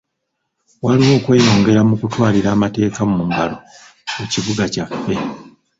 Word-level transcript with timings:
Waliwo 0.85 1.13
okweyongera 1.19 1.81
mu 1.89 1.95
kutwalira 2.01 2.49
amateeka 2.55 3.01
mu 3.11 3.19
ngalo 3.27 3.57
mu 4.17 4.23
kibuga 4.31 4.63
kyaffe. 4.73 5.15